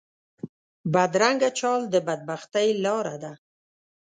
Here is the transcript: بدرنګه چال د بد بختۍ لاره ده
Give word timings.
بدرنګه 0.93 1.49
چال 1.59 1.81
د 1.93 1.95
بد 2.07 2.21
بختۍ 2.29 2.69
لاره 2.83 3.15
ده 3.23 3.33